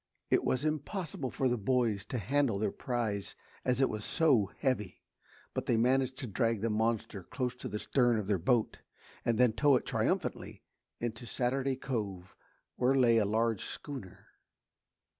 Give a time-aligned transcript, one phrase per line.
[0.31, 5.03] It was impossible for the boys to handle their prize as it was so heavy,
[5.53, 8.79] but they managed to drag the monster close to the stern of their boat
[9.23, 10.63] and then tow it triumphantly
[10.99, 12.35] in to Saturday Cove
[12.77, 14.25] where lay a large schooner.